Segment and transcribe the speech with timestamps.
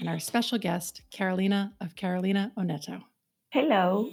[0.00, 3.02] And our special guest, Carolina of Carolina Oneto.
[3.50, 4.10] Hello.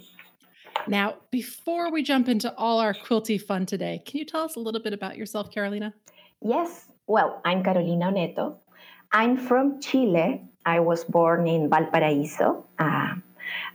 [0.88, 4.60] Now, before we jump into all our quilty fun today, can you tell us a
[4.60, 5.94] little bit about yourself, Carolina?
[6.42, 8.56] Yes, well, I'm Carolina Oneto.
[9.12, 10.42] I'm from Chile.
[10.66, 13.16] I was born in Valparaíso, uh,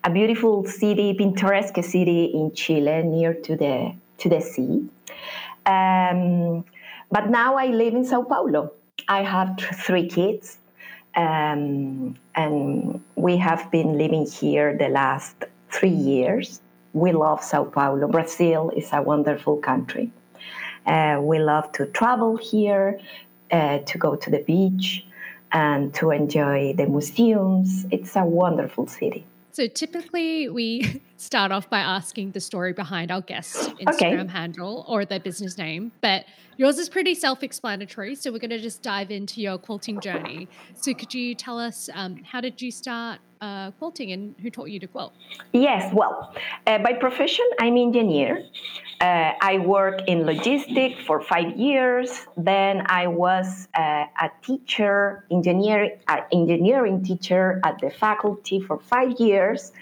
[0.05, 4.89] a beautiful city, pintoresque city in Chile, near to the to the sea.
[5.67, 6.65] Um,
[7.11, 8.73] but now I live in Sao Paulo.
[9.09, 10.59] I have th- three kids,
[11.17, 16.61] um, and we have been living here the last three years.
[16.93, 18.09] We love Sao Paulo.
[18.09, 20.11] Brazil is a wonderful country.
[20.87, 23.01] Uh, we love to travel here,
[23.51, 25.05] uh, to go to the beach,
[25.53, 27.87] and to enjoy the museums.
[27.91, 29.25] It's a wonderful city.
[29.53, 35.05] So typically we start off by asking the story behind our guest's Instagram handle or
[35.05, 36.27] their business name, but
[36.59, 38.15] yours is pretty self-explanatory.
[38.15, 40.49] So we're going to just dive into your quilting journey.
[40.75, 44.71] So could you tell us um, how did you start uh, quilting and who taught
[44.71, 45.13] you to quilt?
[45.53, 46.35] Yes, well,
[46.67, 48.45] uh, by profession, I'm engineer.
[49.01, 52.27] Uh, I work in logistics for five years.
[52.37, 59.13] Then I was uh, a teacher, engineer, uh, engineering teacher at the faculty for five
[59.19, 59.73] years.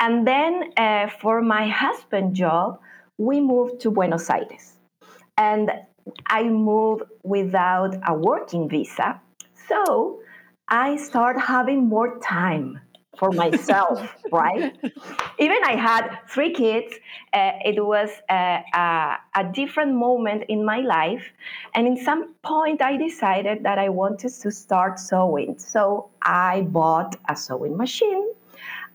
[0.00, 2.78] And then uh, for my husband job,
[3.18, 4.76] we moved to Buenos Aires.
[5.38, 5.70] And
[6.26, 9.20] I moved without a working visa.
[9.68, 10.20] So
[10.68, 12.80] I start having more time
[13.18, 14.00] for myself,
[14.32, 14.76] right?
[15.38, 16.94] Even I had three kids.
[17.32, 21.24] Uh, it was uh, a, a different moment in my life,
[21.74, 25.58] and in some point I decided that I wanted to start sewing.
[25.58, 28.32] So I bought a sewing machine.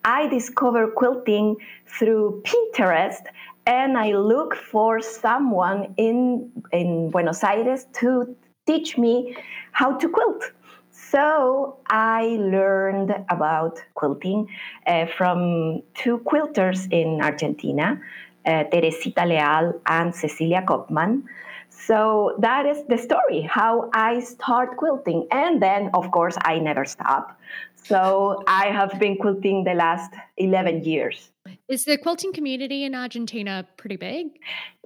[0.03, 3.21] I discovered quilting through Pinterest,
[3.65, 9.35] and I look for someone in in Buenos Aires to teach me
[9.71, 10.43] how to quilt.
[10.91, 14.47] So I learned about quilting
[14.85, 17.99] uh, from two quilters in Argentina,
[18.45, 21.23] uh, Teresita Leal and Cecilia Kopman.
[21.69, 25.27] So that is the story, how I start quilting.
[25.31, 27.39] And then, of course, I never stop.
[27.84, 31.31] So I have been quilting the last 11 years.
[31.67, 34.28] Is the quilting community in Argentina pretty big?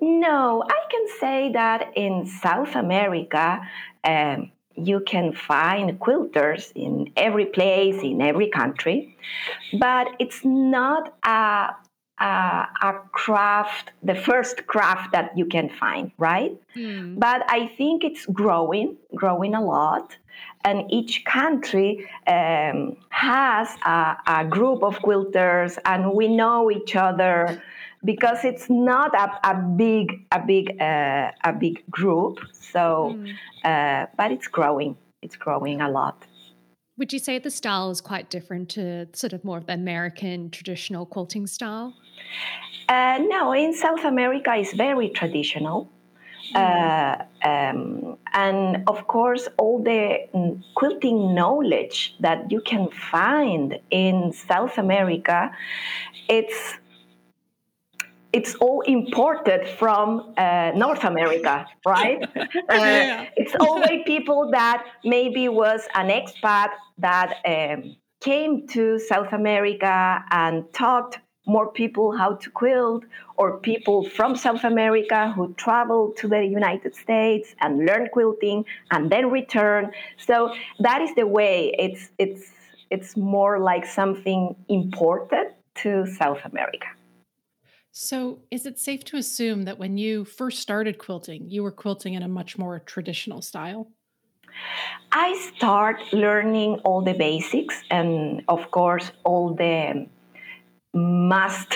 [0.02, 3.62] No, I can say that in South America,
[4.04, 9.16] um, you can find quilters in every place, in every country,
[9.80, 11.70] but it's not a,
[12.20, 16.56] a, a craft, the first craft that you can find, right?
[16.74, 17.20] Hmm.
[17.20, 20.16] But I think it's growing, growing a lot.
[20.66, 27.62] And each country um, has a, a group of quilters, and we know each other
[28.06, 33.34] because it's not a, a big a big uh, a big group so Mm.
[33.64, 36.26] uh, but it's growing it's growing a lot
[36.98, 40.50] Would you say the style is quite different to sort of more of the American
[40.50, 41.94] traditional quilting style?
[42.90, 45.90] uh, no in south america it's very traditional
[46.56, 50.28] uh, um, and of course all the
[50.76, 55.52] quilting knowledge that you can find in south america
[56.30, 56.76] it's
[58.34, 62.20] it's all imported from uh, North America, right?
[62.36, 63.28] Uh, Yeah.
[63.36, 70.64] It's always people that maybe was an expat that um, came to South America and
[70.74, 73.04] taught more people how to quilt,
[73.38, 79.12] or people from South America who travel to the United States and learn quilting and
[79.12, 79.92] then return.
[80.18, 81.74] So that is the way.
[81.78, 82.52] It's it's
[82.90, 86.88] it's more like something imported to South America.
[87.96, 92.16] So, is it safe to assume that when you first started quilting, you were quilting
[92.16, 93.92] in a much more traditional style?
[95.12, 100.08] I start learning all the basics and of course all the
[100.94, 101.74] must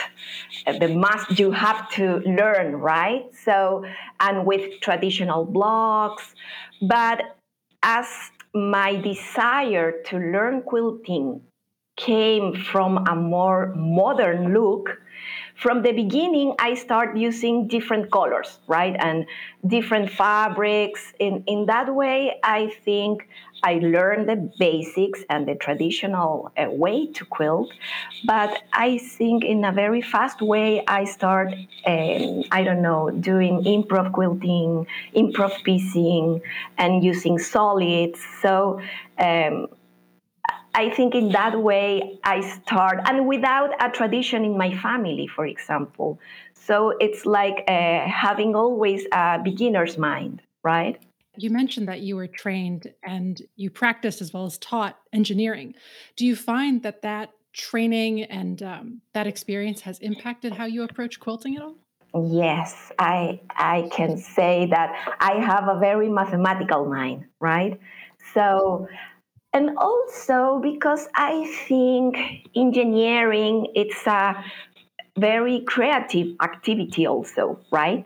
[0.67, 3.25] uh, the must you have to learn right?
[3.43, 3.85] So
[4.19, 6.35] and with traditional blocks
[6.81, 7.21] but
[7.83, 8.07] as
[8.53, 11.41] my desire to learn quilting
[11.97, 14.97] came from a more modern look
[15.57, 18.95] from the beginning, I start using different colors, right?
[18.99, 19.25] And
[19.65, 21.13] different fabrics.
[21.17, 23.27] In, in that way, I think
[23.63, 27.71] I learned the basics and the traditional uh, way to quilt.
[28.25, 31.51] But I think in a very fast way, I start,
[31.87, 34.85] um, I don't know, doing improv quilting,
[35.15, 36.39] improv piecing,
[36.77, 38.23] and using solids.
[38.43, 38.79] So
[39.17, 39.69] um,
[40.77, 45.45] I think in that way I start, and without a tradition in my family, for
[45.47, 46.19] example.
[46.53, 51.01] So it's like uh, having always a beginner's mind, right?
[51.35, 55.73] You mentioned that you were trained and you practiced as well as taught engineering.
[56.15, 61.19] Do you find that that training and um, that experience has impacted how you approach
[61.19, 61.75] quilting at all?
[62.13, 64.89] Yes, I I can say that
[65.19, 67.79] I have a very mathematical mind, right?
[68.33, 68.87] So
[69.53, 72.17] and also because I think
[72.55, 74.43] engineering it's a
[75.17, 78.05] very creative activity also, right?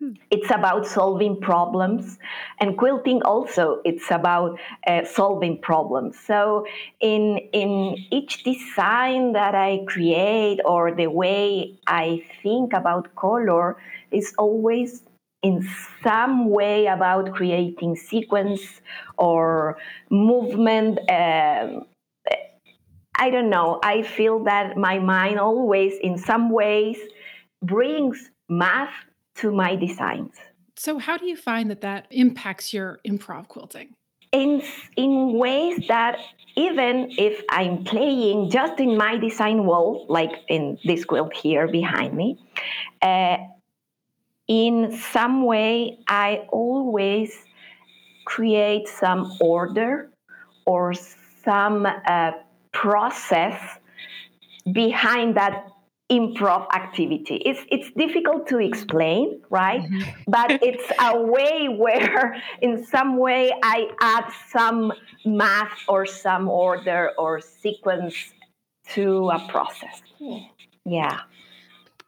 [0.00, 0.12] Hmm.
[0.30, 2.18] It's about solving problems,
[2.58, 6.18] and quilting also it's about uh, solving problems.
[6.18, 6.66] So
[7.00, 13.76] in in each design that I create or the way I think about color
[14.10, 15.02] is always
[15.42, 15.66] in
[16.02, 18.60] some way about creating sequence
[19.16, 19.78] or
[20.10, 20.98] movement.
[21.10, 21.86] Um,
[23.16, 23.80] I don't know.
[23.82, 26.98] I feel that my mind always, in some ways,
[27.62, 28.94] brings math
[29.36, 30.34] to my designs.
[30.76, 33.94] So, how do you find that that impacts your improv quilting?
[34.32, 34.62] In,
[34.96, 36.18] in ways that
[36.56, 42.14] even if I'm playing just in my design wall, like in this quilt here behind
[42.14, 42.38] me,
[43.02, 43.38] uh,
[44.50, 47.32] in some way, I always
[48.24, 50.10] create some order
[50.66, 50.92] or
[51.44, 52.32] some uh,
[52.72, 53.62] process
[54.72, 55.68] behind that
[56.10, 57.36] improv activity.
[57.46, 59.82] It's it's difficult to explain, right?
[59.82, 60.22] Mm-hmm.
[60.26, 64.92] But it's a way where in some way I add some
[65.24, 68.16] math or some order or sequence
[68.94, 70.02] to a process.
[70.84, 71.20] Yeah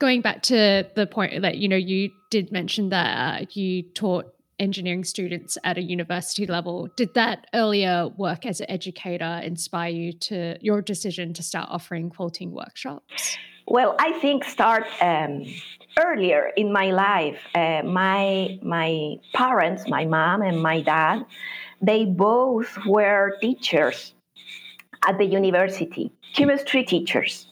[0.03, 3.11] going back to the point that you know you did mention that
[3.43, 4.27] uh, you taught
[4.59, 6.89] engineering students at a university level.
[6.97, 12.11] Did that earlier work as an educator inspire you to your decision to start offering
[12.11, 13.37] quilting workshops?
[13.69, 15.45] Well i think start um,
[16.07, 18.91] earlier in my life uh, my my
[19.35, 21.25] parents my mom and my dad
[21.81, 24.15] they both were teachers
[25.09, 27.47] at the university chemistry teachers.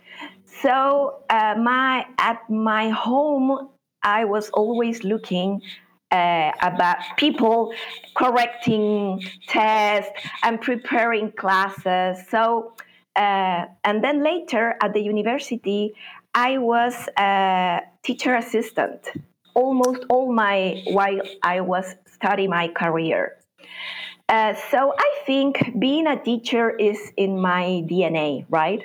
[0.63, 3.69] So uh, my at my home,
[4.03, 5.63] I was always looking
[6.11, 7.73] uh, about people
[8.17, 10.11] correcting tests
[10.43, 12.27] and preparing classes.
[12.29, 12.75] So
[13.17, 15.95] uh, and then later at the university,
[16.35, 19.09] I was a teacher assistant
[19.55, 23.37] almost all my while I was studying my career.
[24.31, 28.81] Uh, so I think being a teacher is in my DNA, right?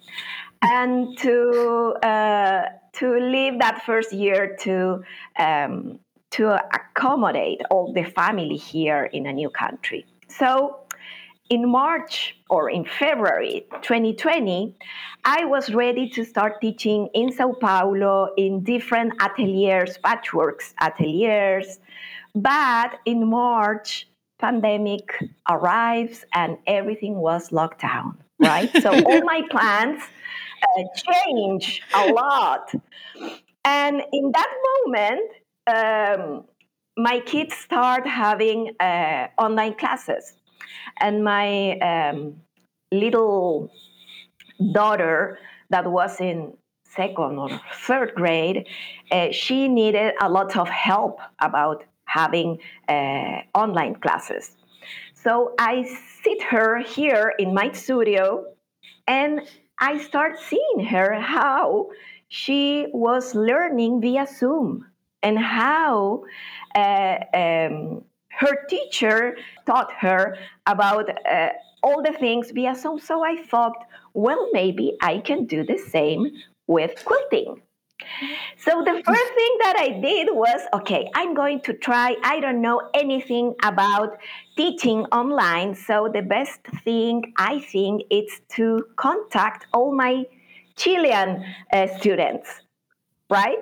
[0.64, 5.04] and to uh, to leave that first year to
[5.38, 6.00] um,
[6.32, 10.06] to accommodate all the family here in a new country.
[10.30, 10.80] So
[11.50, 14.76] in March or in February 2020,
[15.26, 21.80] I was ready to start teaching in Sao Paulo in different ateliers, patchworks ateliers.
[22.34, 24.08] But in March,
[24.40, 28.72] pandemic arrives and everything was locked down, right?
[28.82, 30.02] so all my plans
[30.64, 32.72] uh, change a lot.
[33.66, 35.30] And in that moment,
[35.68, 36.46] um,
[36.98, 40.34] my kids start having uh, online classes.
[41.00, 42.36] And my um,
[42.92, 43.72] little
[44.72, 45.40] daughter
[45.70, 46.54] that was in
[46.84, 48.68] second or third grade,
[49.12, 54.56] uh, she needed a lot of help about having uh, online classes.
[55.14, 55.84] So I
[56.24, 58.46] sit her here in my studio
[59.08, 59.42] and
[59.84, 61.90] I start seeing her how
[62.30, 64.86] she was learning via Zoom
[65.22, 66.24] and how
[66.74, 69.36] uh, um, her teacher
[69.66, 70.38] taught her
[70.68, 71.50] about uh,
[71.84, 72.98] all the things via Zoom.
[72.98, 73.76] So I thought,
[74.14, 76.32] well, maybe I can do the same
[76.66, 77.62] with quilting.
[78.58, 82.16] So the first thing that I did was okay, I'm going to try.
[82.24, 84.18] I don't know anything about
[84.56, 90.26] teaching online, so the best thing I think is to contact all my
[90.76, 92.62] Chilean uh, students,
[93.30, 93.60] right?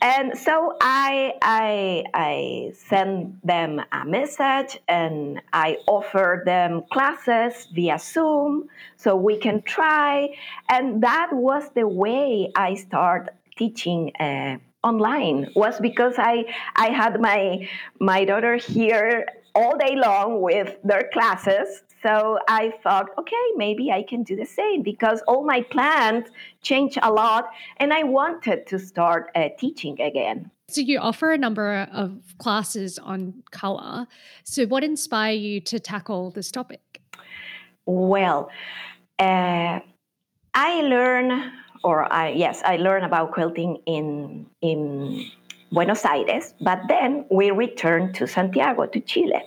[0.00, 8.00] And so I, I, I send them a message and I offer them classes via
[8.00, 10.30] Zoom so we can try.
[10.68, 16.44] And that was the way I start teaching uh, online was because I,
[16.76, 17.68] I had my,
[18.00, 21.82] my daughter here all day long with their classes.
[22.02, 26.26] So I thought, okay, maybe I can do the same because all my plans
[26.60, 30.50] changed a lot and I wanted to start uh, teaching again.
[30.68, 34.06] So you offer a number of classes on color.
[34.42, 37.00] So what inspired you to tackle this topic?
[37.84, 38.50] Well,
[39.18, 39.80] uh,
[40.54, 41.52] I learned,
[41.84, 45.30] or I, yes, I learned about quilting in in
[45.70, 49.42] Buenos Aires, but then we returned to Santiago, to Chile.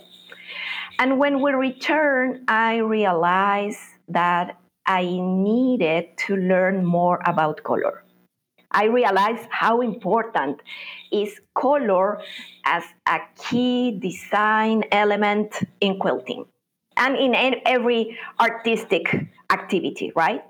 [0.98, 8.04] And when we returned, I realized that I needed to learn more about color.
[8.72, 10.62] I realized how important
[11.12, 12.22] is color
[12.66, 16.46] as a key design element in quilting
[16.98, 19.16] and in every artistic
[19.50, 20.44] activity, right?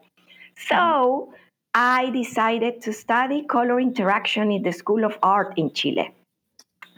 [0.58, 1.34] So
[1.76, 6.10] I decided to study color interaction in the School of Art in Chile.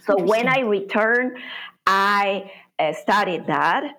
[0.06, 1.38] So when I returned,
[1.88, 3.98] I uh, studied that.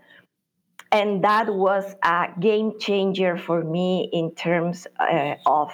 [0.92, 5.72] And that was a game changer for me in terms uh, of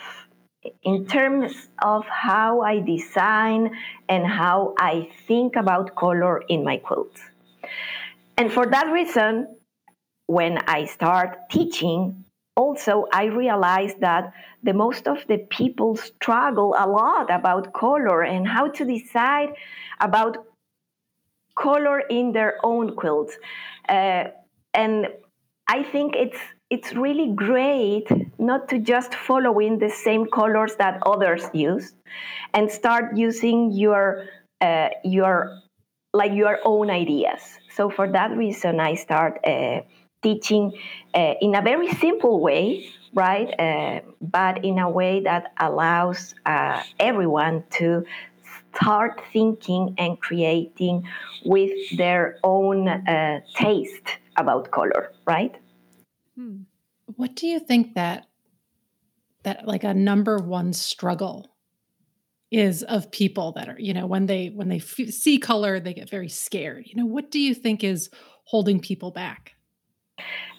[0.83, 3.71] in terms of how I design
[4.09, 7.21] and how I think about color in my quilts.
[8.39, 9.57] And for that reason,
[10.27, 12.24] when I start teaching,
[12.57, 14.33] also I realized that
[14.63, 19.51] the most of the people struggle a lot about color and how to decide
[20.01, 20.47] about
[21.57, 23.39] color in their own quilts.
[23.89, 24.25] Uh,
[24.73, 25.09] and
[25.69, 26.39] I think it's
[26.71, 28.07] it's really great
[28.39, 31.95] not to just follow in the same colors that others use,
[32.53, 34.27] and start using your
[34.61, 35.59] uh, your
[36.13, 37.41] like your own ideas.
[37.75, 39.81] So for that reason, I start uh,
[40.25, 40.73] teaching
[41.15, 43.51] uh, in a very simple way, right?
[43.61, 48.05] Uh, but in a way that allows uh, everyone to
[48.75, 51.07] start thinking and creating
[51.45, 55.55] with their own uh, taste about color, right?
[56.37, 56.63] Hmm.
[57.07, 58.27] What do you think that
[59.45, 61.55] that like a number one struggle
[62.51, 65.95] is of people that are you know when they when they f- see color they
[65.95, 68.11] get very scared you know what do you think is
[68.45, 69.54] holding people back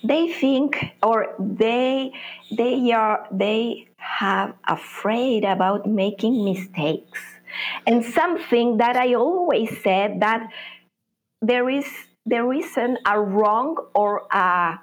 [0.03, 2.11] they think or they
[2.57, 7.21] they are they have afraid about making mistakes
[7.87, 10.49] and something that I always said that
[11.41, 11.85] there is
[12.25, 14.79] there isn't a wrong or a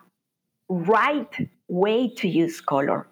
[0.69, 3.07] right way to use color.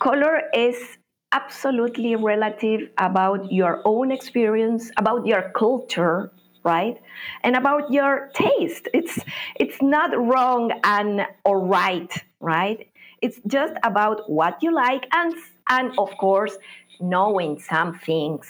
[0.00, 0.98] Color is
[1.32, 6.32] absolutely relative about your own experience, about your culture,
[6.74, 6.96] right?
[7.44, 8.12] And about your
[8.44, 8.84] taste.
[8.98, 9.16] It's
[9.62, 10.64] it's not wrong
[10.96, 12.78] and or right, right?
[13.24, 15.34] It's just about what you like and
[15.76, 16.54] and of course
[17.00, 18.44] knowing some things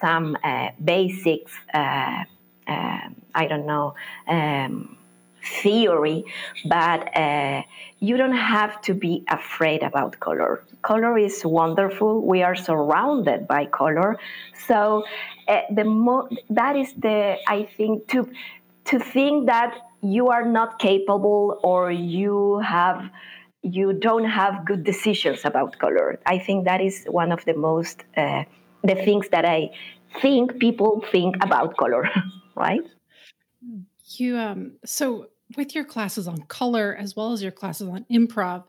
[0.00, 2.24] some uh, basics, uh,
[2.66, 3.94] uh, I don't know,
[4.26, 4.96] um,
[5.42, 6.24] theory,
[6.66, 7.62] but uh,
[8.00, 10.62] you don't have to be afraid about color.
[10.82, 12.26] Color is wonderful.
[12.26, 14.18] We are surrounded by color,
[14.66, 15.04] so
[15.48, 18.28] uh, the mo- that is the I think to
[18.86, 23.10] to think that you are not capable or you have
[23.62, 26.18] you don't have good decisions about color.
[26.24, 28.44] I think that is one of the most uh,
[28.82, 29.70] the things that I
[30.20, 32.08] think people think about color,
[32.56, 32.80] right?
[34.16, 38.64] You um so with your classes on color as well as your classes on improv,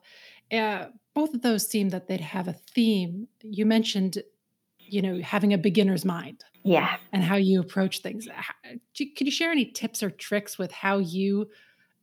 [0.52, 3.28] uh, both of those seem that they'd have a theme.
[3.44, 4.18] You mentioned
[4.92, 6.44] you know, having a beginner's mind.
[6.64, 6.98] Yeah.
[7.14, 8.28] And how you approach things.
[8.96, 11.50] Could you share any tips or tricks with how you,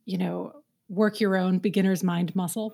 [0.05, 0.53] you know,
[0.89, 2.73] work your own beginner's mind muscle?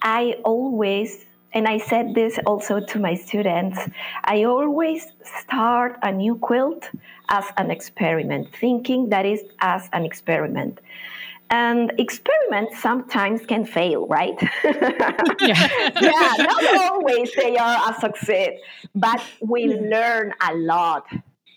[0.00, 3.78] I always, and I said this also to my students,
[4.24, 6.90] I always start a new quilt
[7.28, 10.80] as an experiment, thinking that is as an experiment.
[11.50, 14.40] And experiments sometimes can fail, right?
[14.64, 15.30] yeah.
[16.00, 18.54] yeah, not always they are a success,
[18.94, 21.06] but we learn a lot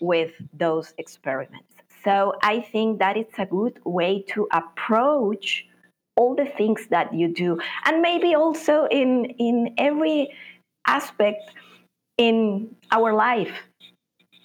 [0.02, 1.64] with those experiments.
[2.04, 5.66] So I think that it's a good way to approach
[6.16, 7.58] all the things that you do.
[7.84, 10.32] And maybe also in in every
[10.86, 11.50] aspect
[12.18, 13.52] in our life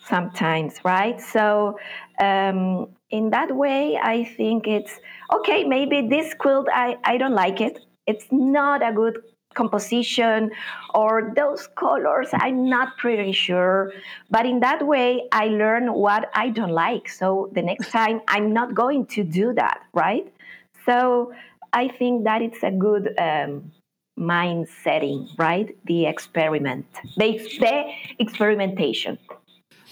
[0.08, 1.22] sometimes right?
[1.22, 1.78] So
[2.20, 5.00] um, in that way i think it's
[5.34, 7.80] okay maybe this quilt i, I don't like it.
[8.08, 9.20] It's not a good
[9.54, 10.50] composition
[10.96, 13.92] or those colors i'm not pretty sure.
[14.30, 17.10] But in that way i learn what i don't like.
[17.10, 20.32] So the next time i'm not going to do that right?
[20.86, 21.34] So
[21.74, 23.72] I think that it's a good um,
[24.18, 25.76] mind setting, right?
[25.86, 26.86] The experiment,
[27.18, 29.18] the, the experimentation.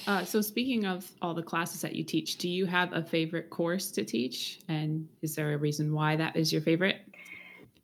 [0.08, 3.50] Uh, so, speaking of all the classes that you teach, do you have a favorite
[3.50, 4.60] course to teach?
[4.68, 6.98] And is there a reason why that is your favorite?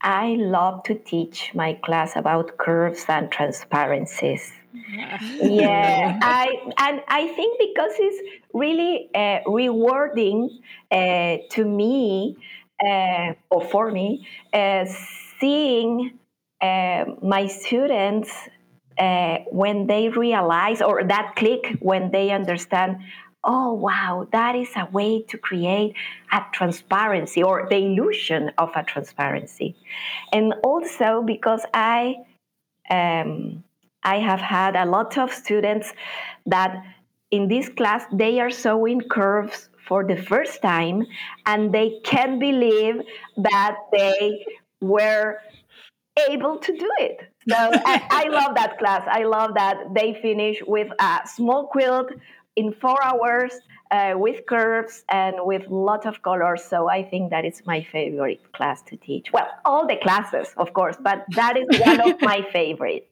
[0.02, 4.52] I love to teach my class about curves and transparencies.
[5.42, 6.48] yeah, I
[6.78, 10.60] and I think because it's really uh, rewarding
[10.92, 12.38] uh, to me
[12.84, 14.86] uh, or for me, uh,
[15.40, 16.18] seeing
[16.62, 18.32] uh, my students
[18.98, 22.98] uh, when they realize or that click when they understand
[23.44, 25.94] oh wow that is a way to create
[26.32, 29.76] a transparency or the illusion of a transparency.
[30.32, 32.16] And also because i
[32.90, 33.64] um,
[34.04, 35.92] i have had a lot of students
[36.46, 36.82] that
[37.32, 41.06] in this class they are sewing curves for the first time
[41.46, 43.02] and they can't believe
[43.38, 44.46] that they
[44.82, 45.40] were
[46.30, 47.22] able to do it.
[47.48, 49.08] So I, I, love that class.
[49.10, 52.12] I love that they finish with a small quilt
[52.56, 53.54] in four hours
[53.92, 56.64] uh, with curves and with lot of colors.
[56.64, 59.32] So I think that is my favorite class to teach.
[59.32, 63.08] Well, all the classes, of course, but that is one of my favorites.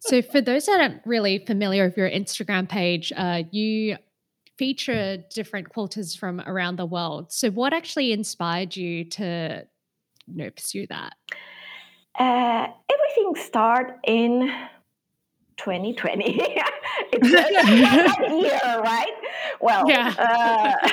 [0.00, 3.96] So, for those that aren't really familiar with your Instagram page, uh, you
[4.62, 7.32] feature different quilters from around the world.
[7.32, 9.66] So, what actually inspired you to
[10.28, 11.14] you know, pursue that?
[12.16, 14.52] Uh, everything started in
[15.56, 16.36] 2020.
[17.12, 19.16] it's a year, right?
[19.60, 20.14] Well, yeah.
[20.16, 20.88] uh,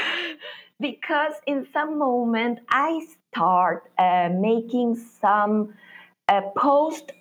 [0.80, 5.76] because in some moment I start uh, making some
[6.28, 7.12] uh, post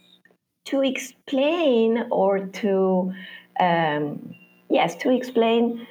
[0.64, 3.12] to explain or to
[3.61, 4.34] um,
[4.70, 5.87] yes to explain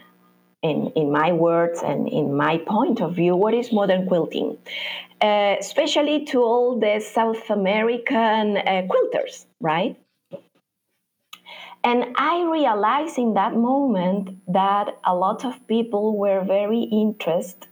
[0.63, 4.57] in, in my words and in my point of view, what is modern quilting?
[5.21, 9.97] Uh, especially to all the South American uh, quilters, right?
[11.83, 17.67] And I realized in that moment that a lot of people were very interested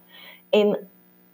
[0.52, 0.76] in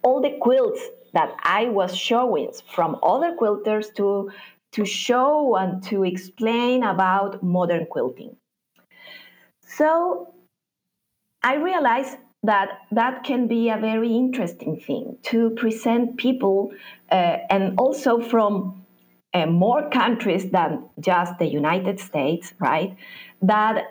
[0.02, 0.82] all the quilts
[1.14, 4.32] that I was showing from other quilters to,
[4.72, 8.36] to show and to explain about modern quilting.
[9.62, 10.34] So
[11.44, 16.72] I realized that that can be a very interesting thing to present people
[17.12, 18.84] uh, and also from
[19.34, 22.96] uh, more countries than just the United States, right?
[23.42, 23.86] That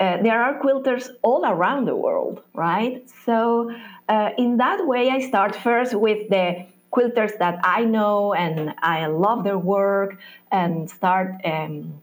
[0.00, 3.08] uh, there are quilters all around the world, right?
[3.24, 3.72] So,
[4.08, 9.06] uh, in that way, I start first with the quilters that I know and I
[9.06, 10.18] love their work
[10.50, 12.01] and start um,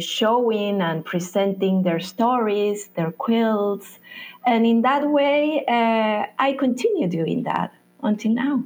[0.00, 3.98] showing and presenting their stories, their quilts.
[4.44, 7.72] And in that way, uh, I continue doing that
[8.02, 8.62] until now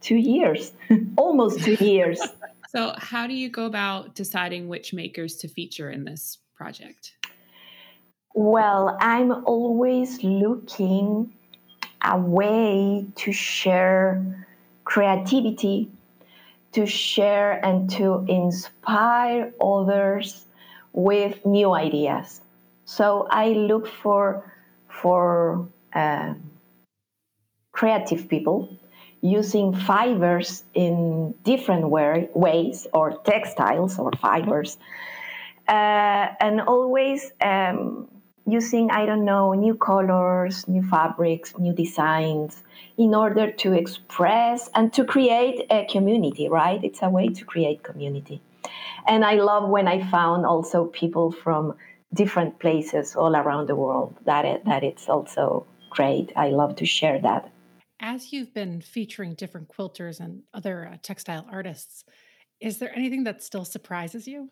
[0.00, 0.72] two years,
[1.16, 2.20] almost two years.
[2.70, 7.14] So, how do you go about deciding which makers to feature in this project?
[8.32, 11.32] Well, I'm always looking
[12.00, 14.46] a way to share
[14.84, 15.90] creativity
[16.72, 20.46] to share and to inspire others
[20.92, 22.40] with new ideas.
[22.84, 24.52] So I look for
[24.88, 26.34] for uh,
[27.72, 28.68] creative people
[29.22, 34.78] using fibers in different way, ways or textiles or fibers,
[35.68, 38.08] uh, and always um,
[38.50, 42.62] using I don't know new colors, new fabrics, new designs
[42.96, 46.82] in order to express and to create a community, right?
[46.82, 48.40] It's a way to create community.
[49.06, 51.74] And I love when I found also people from
[52.12, 54.16] different places all around the world.
[54.24, 56.32] That it, that it's also great.
[56.36, 57.50] I love to share that.
[58.00, 62.04] As you've been featuring different quilters and other uh, textile artists,
[62.60, 64.50] is there anything that still surprises you?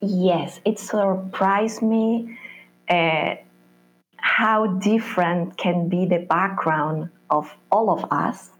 [0.00, 2.36] Yes, it surprised me
[2.88, 3.36] uh,
[4.16, 8.50] how different can be the background of all of us,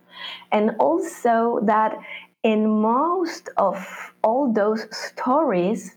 [0.52, 1.98] and also that
[2.42, 5.96] in most of all those stories,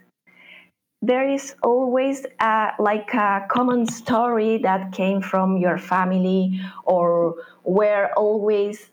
[1.01, 8.13] there is always a, like a common story that came from your family or where
[8.17, 8.89] always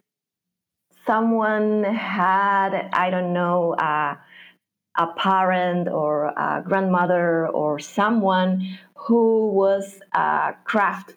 [1.06, 3.74] someone had i don't know
[4.98, 11.14] a parent or a grandmother or someone who was a craft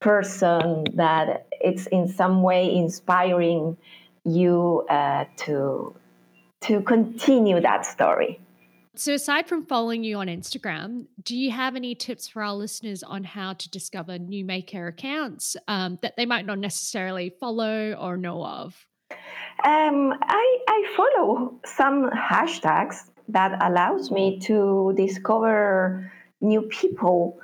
[0.00, 3.76] person that it's in some way inspiring
[4.24, 5.94] you uh, to
[6.60, 8.40] to continue that story
[8.98, 13.04] so, aside from following you on Instagram, do you have any tips for our listeners
[13.04, 18.16] on how to discover new maker accounts um, that they might not necessarily follow or
[18.16, 18.88] know of?
[19.62, 26.10] Um, I, I follow some hashtags that allows me to discover
[26.40, 27.38] new people.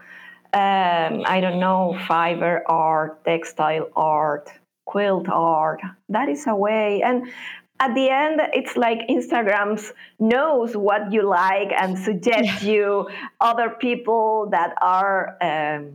[0.52, 4.50] Um, I don't know, fiber art, textile art,
[4.86, 5.80] quilt art.
[6.08, 7.02] That is a way.
[7.02, 7.28] And
[7.80, 12.72] at the end it's like instagrams knows what you like and suggests yeah.
[12.72, 13.08] you
[13.40, 15.92] other people that are um,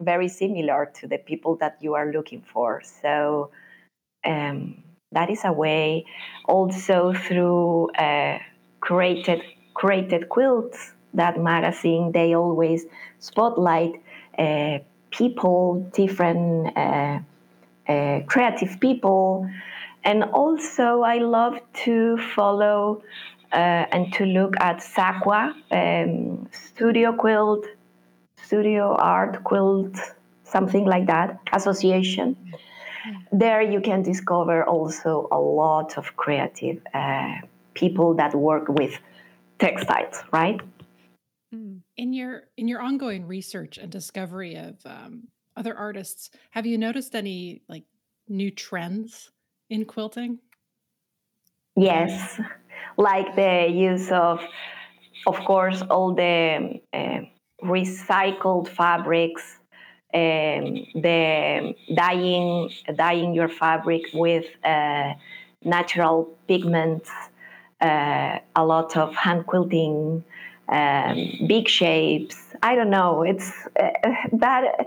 [0.00, 3.50] very similar to the people that you are looking for so
[4.24, 6.04] um, that is a way
[6.46, 8.38] also through uh,
[8.82, 9.40] created
[9.74, 12.84] Curated Quilts that magazine they always
[13.18, 13.94] spotlight
[14.38, 14.78] uh,
[15.10, 17.18] people different uh,
[17.88, 19.48] uh creative people.
[20.04, 23.02] And also, I love to follow
[23.52, 27.64] uh, and to look at SAQA, um, Studio Quilt,
[28.36, 29.96] Studio Art Quilt,
[30.42, 32.36] something like that, association.
[33.30, 37.36] There you can discover also a lot of creative uh,
[37.74, 38.98] people that work with
[39.58, 40.60] textiles, right?
[41.54, 41.80] Mm.
[41.96, 47.14] In your in your ongoing research and discovery of um, other artists, have you noticed
[47.14, 47.84] any like
[48.28, 49.30] new trends
[49.68, 50.38] in quilting?
[51.76, 52.40] Yes,
[52.96, 54.40] like the use of,
[55.26, 57.20] of course, all the uh,
[57.62, 59.58] recycled fabrics,
[60.14, 65.14] um, the dyeing, dyeing your fabric with uh,
[65.64, 67.10] natural pigments,
[67.82, 70.24] uh, a lot of hand quilting,
[70.68, 72.36] um, big shapes.
[72.62, 73.22] I don't know.
[73.22, 73.90] It's uh,
[74.32, 74.86] that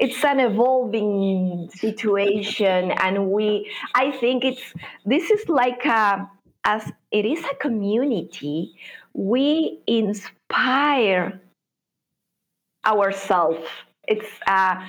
[0.00, 6.28] it's an evolving situation and we i think it's this is like a
[6.64, 8.74] as it is a community
[9.12, 11.40] we inspire
[12.84, 13.66] ourselves
[14.08, 14.82] it's a,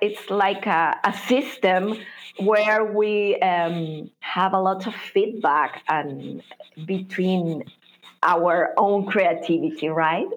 [0.00, 1.96] it's like a, a system
[2.38, 6.42] where we um, have a lot of feedback and
[6.86, 7.64] between
[8.22, 10.28] our own creativity right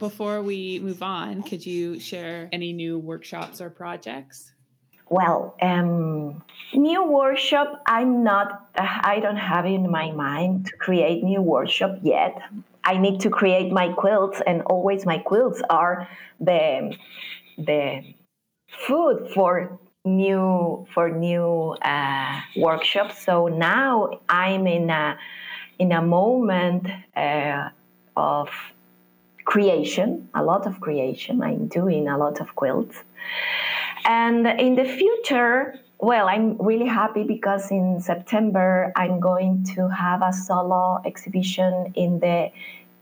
[0.00, 4.52] before we move on, could you share any new workshops or projects?
[5.10, 11.42] Well, um, new workshop, I'm not, I don't have in my mind to create new
[11.42, 12.40] workshop yet.
[12.82, 16.08] I need to create my quilts, and always my quilts are
[16.40, 16.96] the
[17.58, 18.02] the
[18.86, 23.24] food for new for new uh, workshops.
[23.24, 25.18] So now I'm in a
[25.78, 27.70] in a moment uh,
[28.16, 28.48] of
[29.44, 31.42] creation, a lot of creation.
[31.42, 32.96] I'm doing a lot of quilts.
[34.04, 40.22] And in the future, well, I'm really happy because in September I'm going to have
[40.22, 42.50] a solo exhibition in the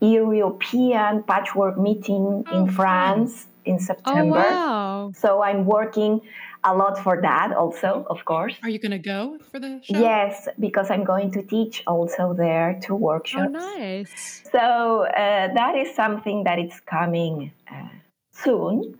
[0.00, 4.38] European Patchwork Meeting oh, in France in oh, September.
[4.38, 5.12] Oh, wow.
[5.14, 6.20] So I'm working
[6.64, 8.54] a lot for that also, of course.
[8.62, 9.98] Are you going to go for the show?
[9.98, 13.54] Yes, because I'm going to teach also there two workshops.
[13.54, 14.42] Oh, nice.
[14.50, 17.88] So uh, that is something that is coming uh,
[18.33, 18.98] soon.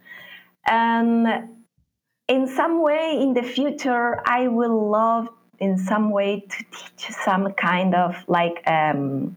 [0.67, 1.49] And
[2.29, 5.29] in some way in the future, I will love
[5.59, 9.37] in some way to teach some kind of like um,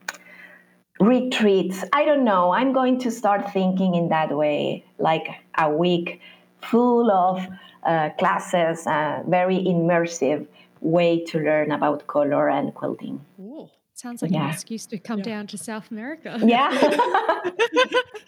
[1.02, 1.84] retreats.
[1.94, 2.52] I don't know.
[2.52, 6.22] I'm going to start thinking in that way, like a week
[6.62, 7.46] full of
[7.84, 10.46] uh, classes, uh, very immersive
[10.80, 13.24] way to learn about color and quilting.
[13.40, 13.68] Ooh.
[13.94, 14.46] Sounds like yeah.
[14.46, 15.26] an excuse to come yeah.
[15.26, 16.40] down to South America.
[16.44, 16.70] Yeah.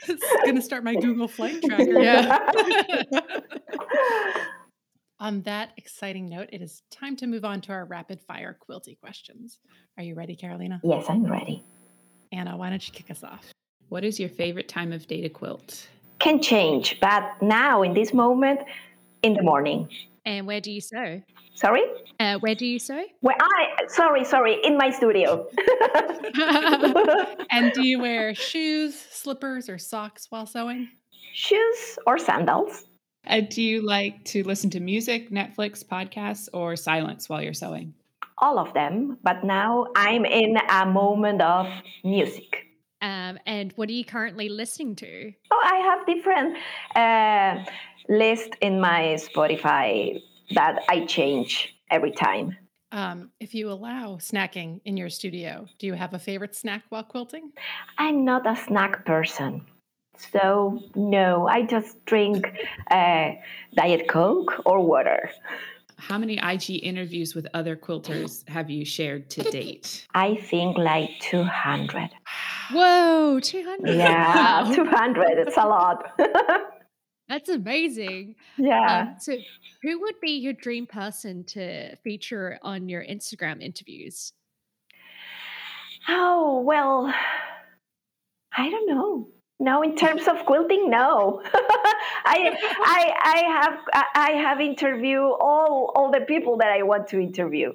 [0.08, 2.00] it's going to start my Google flight tracker.
[2.00, 2.40] Yeah.
[5.20, 9.00] on that exciting note, it is time to move on to our rapid fire quilty
[9.00, 9.60] questions.
[9.98, 10.80] Are you ready, Carolina?
[10.84, 11.64] Yes, I'm ready.
[12.34, 13.54] Anna, why don't you kick us off?
[13.90, 15.88] What is your favorite time of day to quilt?
[16.18, 18.62] Can change, but now in this moment,
[19.22, 19.88] in the morning.
[20.26, 21.22] And where do you sew?
[21.54, 21.84] Sorry?
[22.20, 23.04] Uh, where do you sew?
[23.20, 25.48] Where I sorry, sorry, in my studio.
[27.52, 30.90] and do you wear shoes, slippers, or socks while sewing?
[31.34, 32.86] Shoes or sandals.
[33.28, 37.94] Uh, do you like to listen to music, Netflix, podcasts, or silence while you're sewing?
[38.44, 41.66] All of them, but now I'm in a moment of
[42.04, 42.68] music.
[43.02, 45.32] Um, and what are you currently listening to?
[45.50, 46.58] Oh, I have different
[46.94, 47.64] uh,
[48.10, 50.22] lists in my Spotify
[50.56, 52.58] that I change every time.
[52.92, 57.04] Um, if you allow snacking in your studio, do you have a favorite snack while
[57.04, 57.54] quilting?
[57.98, 59.66] I'm not a snack person.
[60.18, 62.54] So, no, I just drink
[62.92, 63.32] uh,
[63.74, 65.30] Diet Coke or water.
[65.98, 70.06] How many IG interviews with other quilters have you shared to date?
[70.14, 72.10] I think like 200.
[72.72, 73.96] Whoa, 200.
[73.96, 74.72] Yeah, wow.
[74.76, 75.40] 200.
[75.40, 76.12] It's a lot.
[77.30, 78.36] That's amazing.
[78.58, 79.08] Yeah.
[79.08, 79.38] Um, so,
[79.82, 84.34] who would be your dream person to feature on your Instagram interviews?
[86.10, 87.14] Oh, well,
[88.58, 89.30] I don't know.
[89.60, 91.42] No, in terms of quilting, no.
[92.26, 93.80] I, I, I have,
[94.16, 97.74] I have interviewed all, all the people that I want to interview.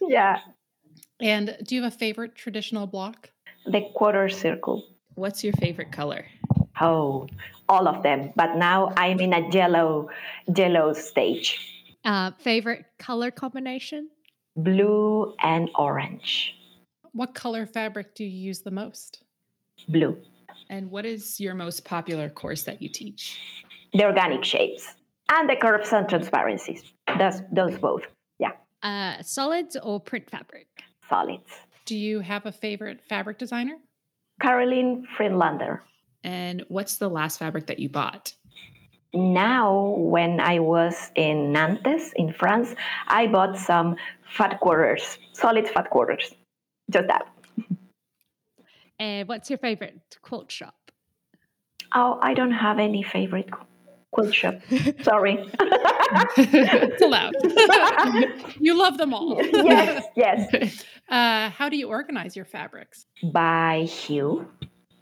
[0.00, 0.38] Yeah.
[1.20, 3.30] And do you have a favorite traditional block?
[3.66, 4.84] The quarter circle.
[5.14, 6.26] What's your favorite color?
[6.80, 7.28] Oh,
[7.68, 8.32] all of them.
[8.36, 10.10] But now I'm in a yellow,
[10.54, 11.58] yellow stage.
[12.04, 14.10] Uh, favorite color combination?
[14.56, 16.54] Blue and orange.
[17.12, 19.22] What color fabric do you use the most?
[19.88, 20.18] Blue.
[20.70, 23.40] And what is your most popular course that you teach?
[23.92, 24.94] The organic shapes
[25.30, 26.82] and the curves and transparencies.
[27.18, 28.02] Those, those both.
[28.38, 28.52] Yeah.
[28.82, 30.66] Uh, solids or print fabric?
[31.08, 31.50] Solids.
[31.84, 33.76] Do you have a favorite fabric designer?
[34.40, 35.82] Carolyn Friedlander.
[36.24, 38.34] And what's the last fabric that you bought?
[39.12, 42.74] Now, when I was in Nantes in France,
[43.06, 43.96] I bought some
[44.26, 46.34] fat quarters, solid fat quarters.
[46.90, 47.26] Just that.
[49.04, 50.90] And what's your favorite quilt shop?
[51.94, 53.50] Oh, I don't have any favorite
[54.12, 54.54] quilt shop.
[55.02, 55.46] Sorry.
[56.38, 57.34] it's allowed.
[58.60, 59.38] you love them all.
[59.44, 60.84] Yes, yes.
[61.06, 63.04] Uh, how do you organize your fabrics?
[63.30, 64.48] By hue.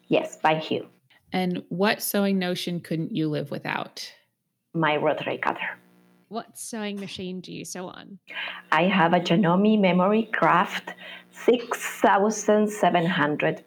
[0.08, 0.88] Yes, by hue.
[1.32, 4.12] And what sewing notion couldn't you live without?
[4.74, 5.78] My rotary cutter.
[6.28, 8.18] What sewing machine do you sew on?
[8.72, 10.90] I have a Janome Memory Craft
[11.46, 13.62] 6700P.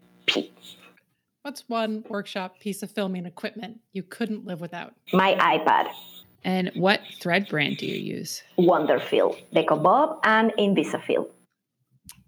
[1.41, 4.93] What's one workshop piece of filming equipment you couldn't live without?
[5.13, 5.91] My iPad.
[6.43, 8.43] And what thread brand do you use?
[8.57, 11.27] Wonderfil, Decobob, and Invisafil.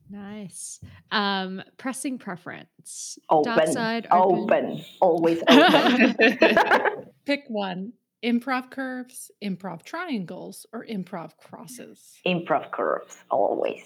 [0.10, 0.80] Nice.
[1.12, 3.20] Um, pressing preference.
[3.30, 3.56] Open.
[3.56, 4.66] Dark side, open.
[4.66, 4.86] open.
[5.02, 6.16] Always open.
[7.26, 7.94] Pick one.
[8.24, 12.14] Improv curves, improv triangles, or improv crosses?
[12.26, 13.84] Improv curves, always.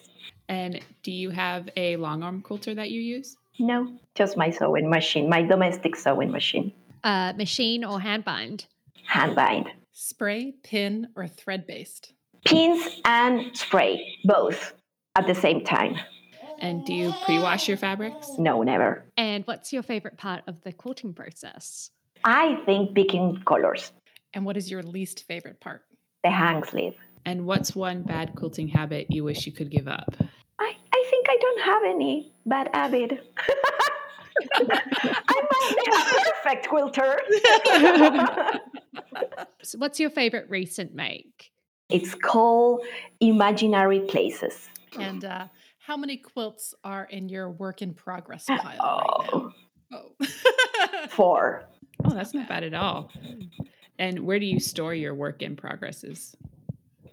[0.47, 3.35] And do you have a long arm quilter that you use?
[3.59, 6.71] No, just my sewing machine, my domestic sewing machine.
[7.03, 8.65] Uh, machine or hand bind?
[9.05, 9.69] Hand bind.
[9.91, 12.13] Spray, pin, or thread based?
[12.45, 14.73] Pins and spray, both
[15.15, 15.95] at the same time.
[16.59, 18.31] And do you pre wash your fabrics?
[18.37, 19.03] No, never.
[19.17, 21.89] And what's your favorite part of the quilting process?
[22.23, 23.91] I think picking colors.
[24.33, 25.81] And what is your least favorite part?
[26.23, 26.93] The hang sleeve.
[27.25, 30.15] And what's one bad quilting habit you wish you could give up?
[31.31, 33.33] I, I I don't have any bad habit.
[34.55, 35.75] I'm a
[36.43, 37.21] perfect quilter.
[39.63, 41.51] so what's your favorite recent make?
[41.89, 42.85] It's called
[43.19, 44.69] Imaginary Places.
[44.99, 45.47] And uh,
[45.79, 49.41] how many quilts are in your work in progress pile oh.
[49.41, 49.53] right
[49.91, 49.99] now?
[50.21, 51.07] Oh.
[51.09, 51.63] Four.
[52.03, 53.11] Oh, that's not bad at all.
[53.99, 56.35] And where do you store your work in progresses?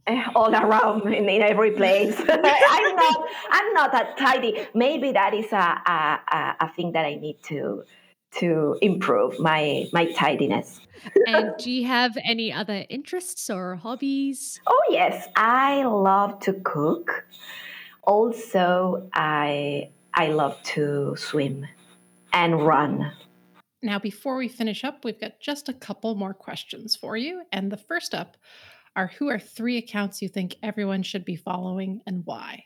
[0.35, 2.17] all around in, in every place.
[2.29, 4.67] I'm not I'm not that tidy.
[4.75, 7.85] Maybe that is a, a, a thing that I need to
[8.31, 10.81] to improve my my tidiness.
[11.27, 14.61] and do you have any other interests or hobbies?
[14.67, 17.27] Oh yes, I love to cook.
[18.03, 21.67] Also, I I love to swim
[22.33, 23.13] and run.
[23.81, 27.43] Now, before we finish up, we've got just a couple more questions for you.
[27.53, 28.37] And the first up
[28.99, 32.65] are who are three accounts you think everyone should be following and why?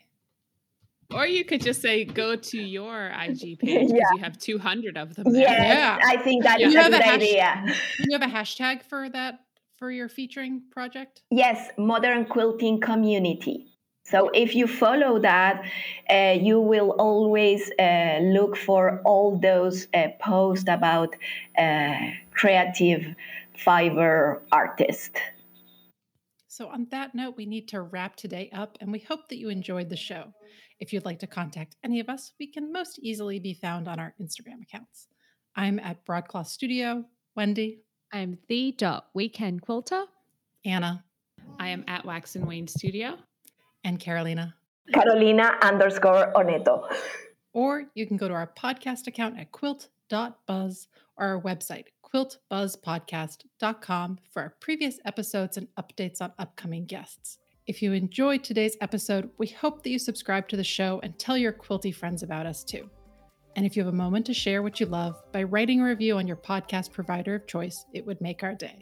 [1.13, 4.15] Or you could just say go to your IG page because yeah.
[4.15, 5.31] you have 200 of them.
[5.31, 5.41] There.
[5.43, 7.63] Yes, yeah, I think that is a good a idea.
[7.67, 9.41] Do you have a hashtag for that
[9.77, 11.21] for your featuring project?
[11.29, 13.67] Yes, Modern Quilting Community.
[14.03, 15.63] So if you follow that,
[16.09, 21.15] uh, you will always uh, look for all those uh, posts about
[21.59, 21.93] uh,
[22.31, 23.15] creative
[23.55, 25.19] fiber artists.
[26.53, 29.49] So, on that note, we need to wrap today up, and we hope that you
[29.49, 30.25] enjoyed the show.
[30.79, 33.99] If you'd like to contact any of us, we can most easily be found on
[33.99, 35.07] our Instagram accounts.
[35.55, 37.05] I'm at Broadcloth Studio.
[37.35, 37.81] Wendy.
[38.11, 40.03] I'm the dot weekend quilter.
[40.63, 41.03] Anna.
[41.59, 43.17] I am at Wax and Wayne Studio.
[43.83, 44.53] And Carolina.
[44.93, 46.83] Carolina underscore Oneto.
[47.53, 49.51] Or you can go to our podcast account at
[50.13, 57.39] quilt.buzz or our website, quiltbuzzpodcast.com, for our previous episodes and updates on upcoming guests.
[57.65, 61.37] If you enjoyed today's episode, we hope that you subscribe to the show and tell
[61.37, 62.89] your quilty friends about us too.
[63.55, 66.17] And if you have a moment to share what you love by writing a review
[66.17, 68.79] on your podcast provider of choice, it would make our day.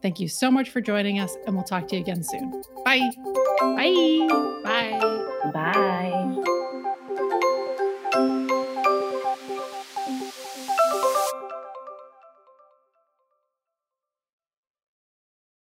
[0.00, 2.62] Thank you so much for joining us, and we'll talk to you again soon.
[2.84, 3.10] Bye.
[3.60, 4.28] Bye.
[4.64, 5.50] Bye.
[5.52, 6.58] Bye.